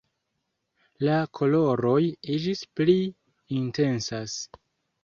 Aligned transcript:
La 1.07 1.17
koloroj 1.39 1.99
iĝis 2.39 2.65
pli 2.81 2.97
intensaj. 3.61 4.27